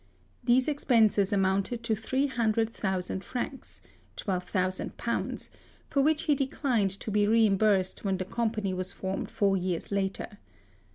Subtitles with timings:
[0.43, 3.83] These expenses amounted to three hundred thou sand francs
[4.17, 5.49] (£12,000),
[5.85, 9.55] for which he de clined to be reimbursed when the Com pany was formed four
[9.55, 10.39] years later.